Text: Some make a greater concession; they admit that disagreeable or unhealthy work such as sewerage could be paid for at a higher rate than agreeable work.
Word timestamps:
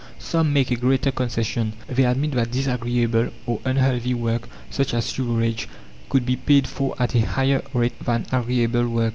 Some 0.17 0.51
make 0.51 0.71
a 0.71 0.75
greater 0.75 1.11
concession; 1.11 1.73
they 1.87 2.05
admit 2.05 2.31
that 2.31 2.49
disagreeable 2.49 3.29
or 3.45 3.59
unhealthy 3.63 4.15
work 4.15 4.49
such 4.71 4.95
as 4.95 5.05
sewerage 5.05 5.69
could 6.09 6.25
be 6.25 6.37
paid 6.37 6.65
for 6.65 6.95
at 6.97 7.13
a 7.13 7.19
higher 7.19 7.61
rate 7.71 8.03
than 8.03 8.25
agreeable 8.31 8.87
work. 8.89 9.09